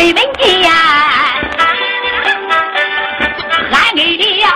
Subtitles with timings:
[0.00, 0.48] 回门见，
[3.70, 4.48] 俺给的呀，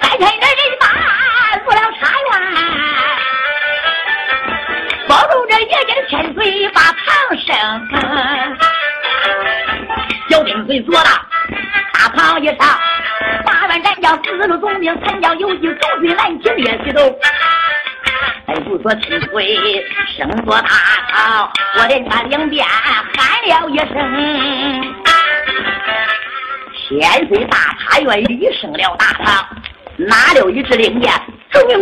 [0.00, 0.86] 三千的人马
[1.58, 2.32] 入了茶园，
[5.08, 7.04] 保住这爷爷的千岁把唐
[7.36, 7.50] 生，
[10.30, 11.10] 小丁岁做了
[11.94, 12.56] 大堂一上。
[13.82, 17.12] 咱将四路总兵，参将游戏，走军拦起列骑头。
[18.46, 19.84] 还不说七岁
[20.16, 20.68] 生做大
[21.08, 24.94] 唐，我连他两边喊了一声。
[26.76, 29.46] 千岁大茶院里升了大堂，
[29.96, 31.10] 拿了一支令箭，
[31.50, 31.80] 走员，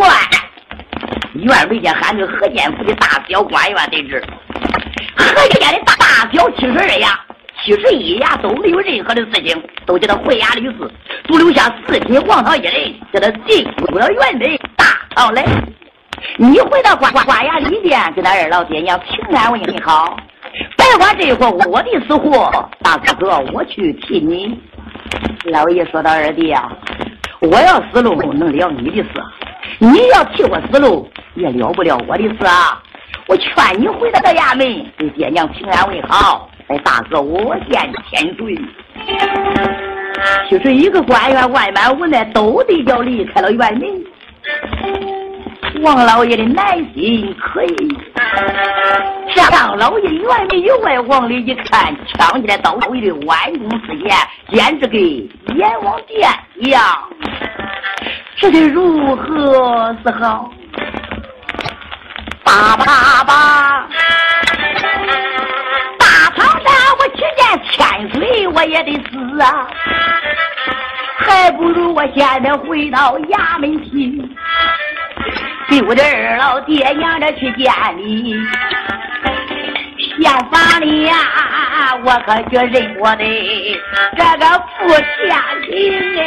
[1.35, 4.23] 院里边喊着何建福的大小官员得知，
[5.17, 7.19] 何家的大小七十二呀。
[7.65, 10.91] 七十一呀，都没有任何的事情，都叫他回衙律寺，
[11.25, 14.85] 独留下四品皇朝一人，叫他进入了辕门大。
[15.15, 15.45] 堂来。
[16.37, 20.17] 你回到官官衙里边，跟他二老爹娘平安问你好。
[20.77, 22.51] 白话这货我的死活，
[22.83, 24.61] 大哥哥我去替你。
[25.45, 26.71] 老爷说道：“二弟呀，
[27.41, 29.09] 我要死路能了你的事，
[29.79, 32.83] 你要替我死路也了不了我的事啊。
[33.27, 38.57] 我劝你回到这衙门，给爹娘平安问好。”哎大哥，我见千岁。
[40.51, 44.05] 就是一个官员，万般无奈，都得要离开了院门。
[45.83, 47.99] 王老爷的耐心可以。
[49.35, 54.17] 张老爷辕门有外，往里一看，抢起来刀一的弯弓刺箭，
[54.51, 55.01] 简直跟
[55.57, 56.83] 阎王殿一样。
[58.37, 60.51] 这是如何是好？
[62.45, 63.87] 叭叭叭！
[67.71, 69.67] 千岁我也得死啊，
[71.19, 74.21] 还不如我现在回到衙门去，
[75.81, 78.35] 我的二老爹扬着去见你，
[80.23, 81.15] 想把你呀，
[82.05, 83.81] 我可就认不得
[84.17, 84.45] 这个
[84.79, 85.01] 不孝
[85.63, 85.69] 子
[86.19, 86.23] 哎！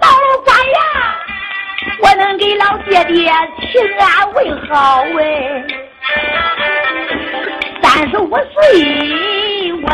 [0.00, 0.78] 到了底呀，
[2.00, 3.32] 我能给老爹爹
[3.72, 4.36] 请安问
[4.68, 5.22] 好哎？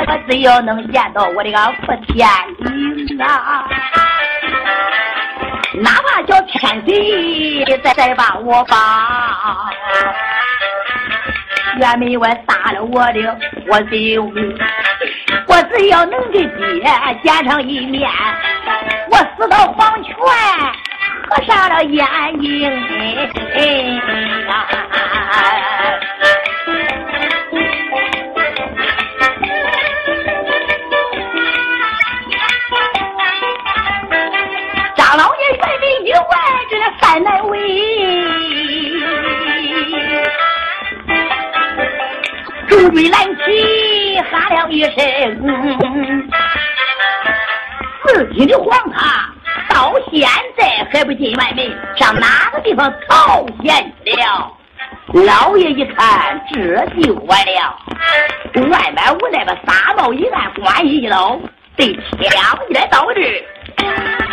[0.06, 2.28] 我只要能见到我的个福天
[2.58, 3.64] 灵啊，
[5.74, 8.78] 哪怕叫千岁再再把我绑，
[11.80, 13.38] 辕门外杀了我的
[13.68, 14.24] 我就，
[15.46, 16.82] 我只要能给爹
[17.22, 18.10] 见上一面，
[19.10, 20.14] 我死到黄泉。
[21.32, 22.04] 合上了眼
[22.40, 22.68] 睛，
[37.10, 37.58] 奶奶为，
[42.68, 44.94] 众军拦起，喊了一声，
[48.06, 49.28] 自己的皇塔。
[49.68, 50.20] 到现
[50.56, 54.48] 在还不进外门，上哪个地方逃险了？
[55.12, 57.76] 老爷一看，这就完了。
[58.70, 61.36] 外边无奈把撒帽一按，关一刀，
[61.74, 63.44] 对枪一来到这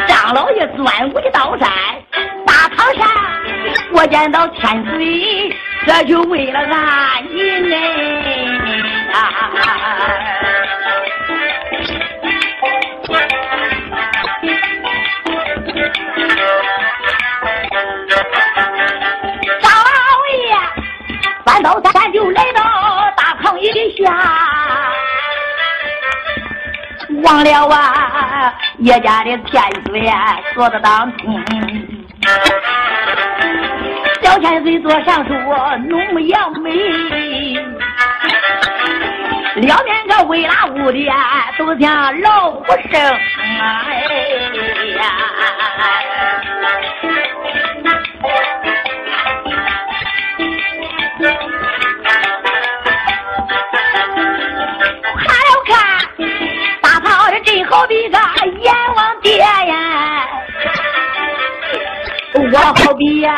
[0.08, 1.68] 张老爷钻过去刀山，
[2.78, 3.10] 大堂上，
[3.92, 5.52] 我见到天水，
[5.86, 8.54] 这就为了安宁哎。
[21.64, 22.62] 到咱就来到
[23.18, 24.16] 大炕椅下，
[27.24, 30.08] 忘了啊，叶家的天岁
[30.54, 31.44] 坐的当中，
[34.38, 35.36] 山天尉坐上说
[35.88, 36.70] 浓杨梅，
[39.56, 41.11] 两边个威拉里的
[41.58, 43.02] 都像老虎声，
[43.59, 44.03] 哎
[44.96, 45.03] 呀！
[55.17, 55.73] 还要看
[56.79, 58.20] 大炮是真好比个
[58.61, 60.28] 阎王殿呀，
[62.35, 63.32] 我好比呀、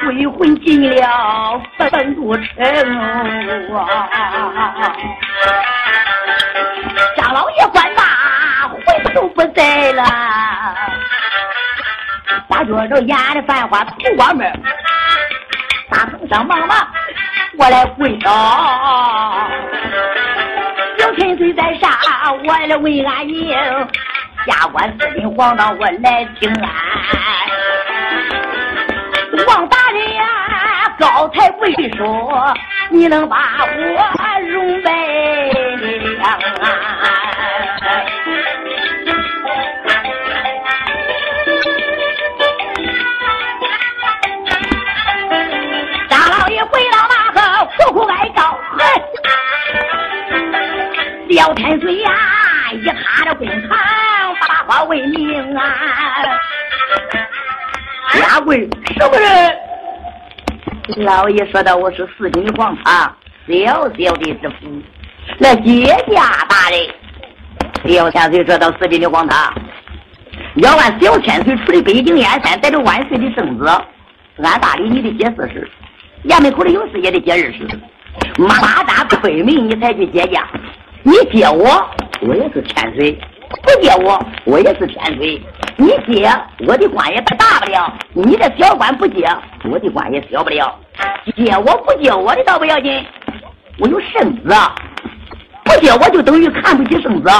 [0.00, 2.44] 鬼魂进了坟都城
[3.76, 3.84] 啊！
[7.16, 8.02] 张老爷官大
[8.68, 8.80] 魂
[9.14, 10.02] 都不在了，
[12.48, 14.50] 大脚着眼的繁花头光门，
[15.90, 16.88] 大堂上忙忙，
[17.58, 19.48] 我来跪倒。
[21.36, 21.90] 罪在上，
[22.44, 23.54] 我来为安宁。
[24.46, 26.70] 下官四品皇道，我来请安。
[29.46, 29.76] 王大，
[31.00, 32.54] 高才未说，
[32.90, 34.90] 你能把我容备
[36.18, 36.38] 了
[46.10, 47.40] 张老爷回到那个
[47.78, 48.58] 苦苦哀告，
[51.28, 52.10] 廖天水呀，
[52.72, 53.70] 一踏着公堂，
[54.46, 55.62] 把话问明啊。
[58.12, 58.68] 下跪，
[58.98, 59.59] 什么人？
[60.96, 63.14] 老爷说道：“我是四品皇堂
[63.46, 63.54] 小
[63.96, 64.82] 小的知府，
[65.38, 66.80] 来接驾大人。”
[67.94, 69.54] 小千岁说到：“四品的皇堂，
[70.56, 73.64] 要按小千岁出的北京燕山带着万岁的圣旨，
[74.42, 75.68] 按大理你得接四十，
[76.24, 77.68] 衙门口的有事也得接二十。
[78.36, 80.48] 马扎昆明你才去接驾，
[81.02, 81.88] 你接我，
[82.20, 83.16] 我也是千岁；
[83.62, 85.40] 不接我，我也是天罪。”
[85.76, 86.30] 你接
[86.66, 89.26] 我的官也不大不了，你这小官不接
[89.64, 90.78] 我的官也小不了。
[91.34, 93.02] 接我不接我的倒不要紧，
[93.78, 94.54] 我有圣旨，
[95.64, 97.30] 不接我就等于看不起圣旨，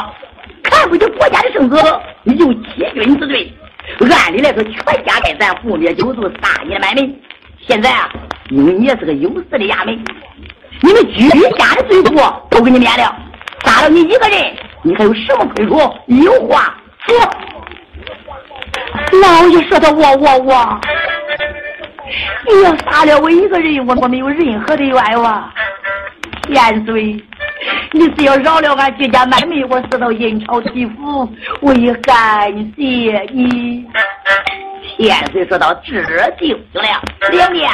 [0.63, 1.77] 看不起国家的圣旨，
[2.23, 3.53] 你就欺君之罪。
[4.11, 4.75] 按理来说，全
[5.05, 7.15] 家该咱覆灭九族，杀你的满门。
[7.67, 8.09] 现在啊，
[8.49, 10.03] 因为你也是个有势的衙门，
[10.81, 11.29] 你们居
[11.59, 13.15] 家的罪过都给你免了，
[13.67, 15.77] 杀了你一个人，你还有什么亏处？
[16.07, 16.75] 有话
[17.07, 17.17] 说。
[19.23, 20.81] 老爷说的我我我，
[22.49, 25.51] 你要杀了我一个人，我我没有任何的冤枉。
[26.53, 27.23] 千岁，
[27.93, 31.29] 你是要饶了俺居家满门，我死到阴曹地府，
[31.61, 33.87] 我也感谢你。
[34.99, 37.71] 千岁说到这就了，两面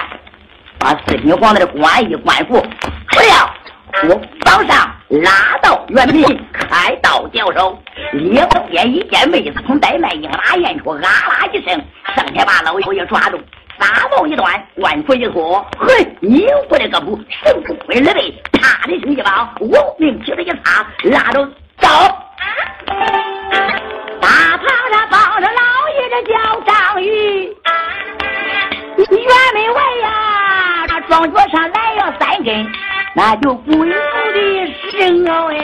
[0.78, 2.64] 把四品皇的官衣官服
[3.08, 3.50] 除了，
[4.04, 6.22] 我早上拉到原平
[6.52, 7.78] 开刀交手。
[8.12, 11.82] 两边一见妹子从怠慢，应拉演出啊啦一声，
[12.14, 13.40] 上前把老爷抓住，
[13.78, 21.42] 大帽一断，官服一脱，嘿，扭过来个步，神不挥二背，啪的一声一棒，我命起子一擦，拉着
[21.78, 21.88] 走。
[24.20, 24.28] 大
[24.58, 25.62] 堂上抱着老
[25.96, 27.56] 爷的叫张宇，
[28.98, 29.08] 辕
[29.54, 32.66] 门外呀，那庄脚上来了三根，
[33.18, 33.94] 那就鬼子
[34.34, 34.38] 的
[34.90, 35.56] 生威，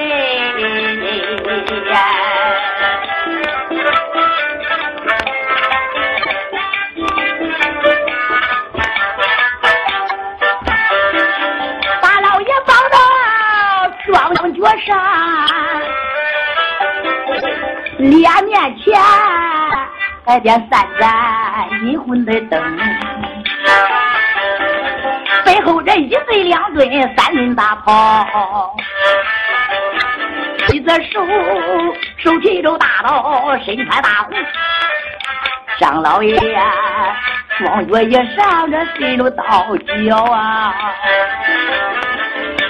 [12.00, 12.96] 把老爷抱到
[14.06, 14.88] 双枪脚上，
[17.98, 18.98] 脸面前
[20.24, 22.58] 带点三盏迷魂的灯。
[25.96, 28.74] 一对两尊三轮大炮，
[30.72, 31.26] 一只手
[32.18, 34.36] 手提着大刀，身穿大红，
[35.78, 36.72] 张老爷呀，
[37.58, 39.42] 双脚一上着伸着刀
[39.76, 40.74] 脚啊，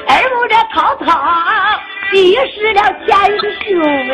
[0.09, 1.09] 耳目这滔滔。
[2.11, 2.43] 逼死
[2.75, 3.09] 了千
[3.65, 3.81] 兄
[4.11, 4.13] 哎！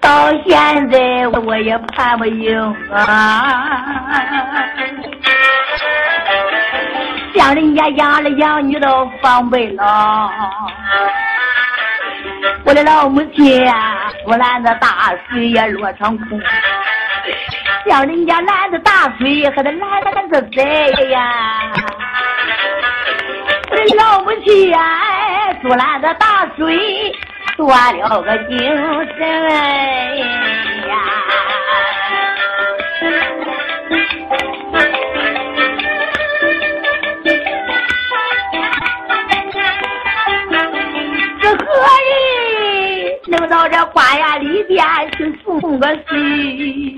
[0.00, 3.74] 到现在我也盼不赢啊！
[7.34, 10.30] 像人家养儿养女都防备了，
[12.64, 16.40] 我的老母亲啊，我拦着大水也落成空，
[17.88, 21.72] 像人家拦着大水还得拦着谁呀？
[23.70, 24.78] 我的老母亲呀，
[25.60, 27.12] 阻拦着大水
[27.56, 29.28] 断了个精神
[30.88, 30.96] 呀。
[41.40, 41.64] 这何
[42.08, 42.10] 人
[43.26, 44.82] 能到这花园里边
[45.16, 46.96] 去送个信，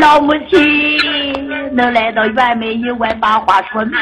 [0.00, 3.92] 老母亲能来到院门以外把话说明，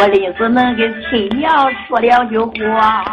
[0.00, 3.04] 我临死能跟亲娘说两句话。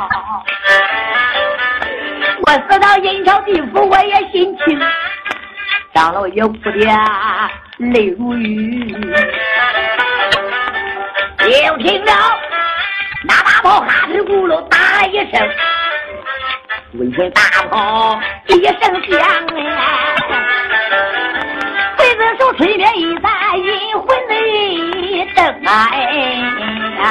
[2.46, 4.80] 我死到阴曹地府我也心清，
[5.94, 6.72] 张老爷哭的
[7.80, 8.96] 泪如雨，
[11.66, 12.14] 又听着。
[13.24, 15.46] 那大炮哈哧咕噜打一声，
[16.94, 18.18] 微声大炮
[18.48, 19.20] 一声响，
[21.98, 23.92] 刽子手吹灭一盏银
[26.98, 27.06] 张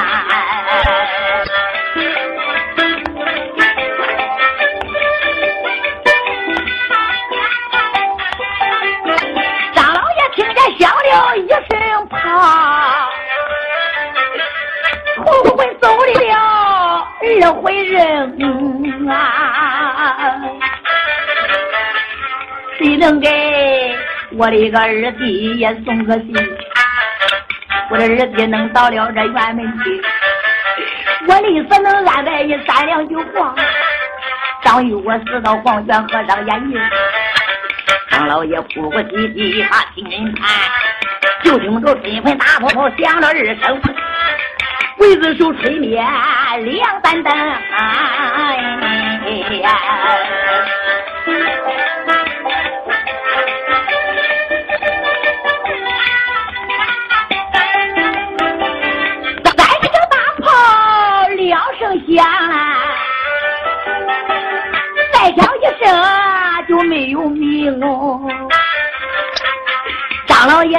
[9.94, 12.18] 老爷听见响了一声炮，
[15.14, 15.20] 头
[15.56, 16.34] 昏走离了
[17.40, 19.14] 二回人啊，
[22.76, 23.96] 谁能给
[24.32, 26.34] 我的个二弟也送个信？
[27.88, 30.02] 我的二弟能到了这院门去，
[31.28, 33.54] 我立时能安排一三两酒话。
[34.62, 36.90] 张玉我死到黄泉和尚眼前，
[38.10, 40.50] 张老爷哭哭啼啼把亲人盼，
[41.44, 43.80] 就听着春盆大炮炮响了二声，
[44.98, 47.32] 刽子手吹灭两盏灯。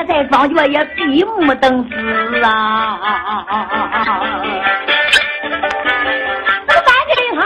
[0.08, 2.98] 在庄脚也闭目等死啊！
[6.68, 7.42] 这个三更里哈，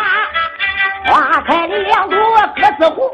[1.08, 2.18] 花开的两朵
[2.56, 3.10] 各似红。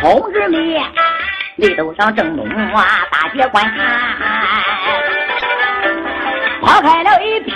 [0.00, 0.82] 同志们，
[1.54, 2.44] 你都上正东
[2.74, 3.76] 啊，大街观看。
[6.60, 7.52] 花开了一匹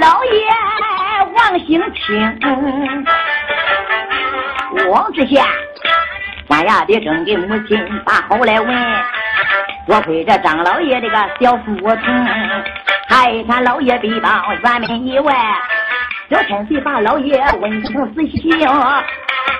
[0.00, 0.40] 老爷
[1.34, 2.40] 王兴清，
[4.88, 5.44] 王知县，
[6.48, 8.74] 关衙的正给母亲把后来问。
[9.86, 12.26] 多亏这张老爷这个小书童，
[13.10, 15.34] 还看老爷臂膀辕门以外，
[16.30, 18.58] 小天岁把老爷问成死刑。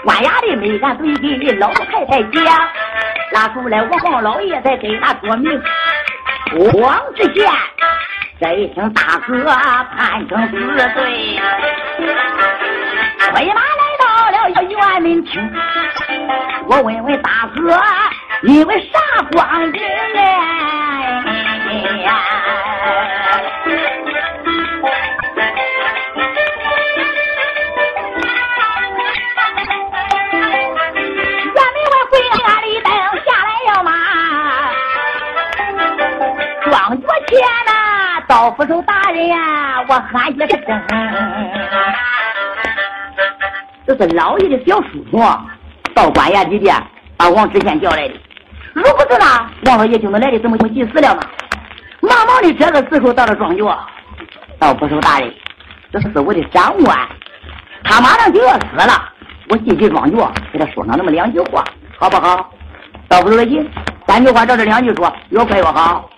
[0.04, 2.42] 关衙的没敢对给老太太讲，
[3.34, 5.62] 拿出来我王老爷才给他说明。
[6.80, 7.46] 王知县
[8.40, 10.56] 这一听大哥判成死
[10.94, 11.38] 罪，
[13.18, 15.30] 催马来到了辕门厅。
[16.66, 17.78] 我问问大哥。
[18.42, 18.98] 因为啥
[19.32, 19.82] 光景
[20.14, 21.29] 呢？
[39.90, 40.48] 我喊一声。
[43.84, 45.20] 这是老爷的小书童，
[45.92, 46.80] 到官衙里边
[47.16, 48.14] 把王知县叫来的。
[48.72, 51.22] 如不是那王老爷就能来的这么及时了吗？
[52.02, 53.84] 忙忙的这个时候到了庄脚，
[54.60, 55.34] 到不守大人，
[55.92, 56.96] 这是我的长官，
[57.82, 59.08] 他马上就要死了，
[59.48, 61.64] 我进去庄脚给他说上那么两句话，
[61.98, 62.48] 好不好？
[63.08, 63.68] 到不守的行，
[64.06, 66.08] 三句话照这两句说，越快越好。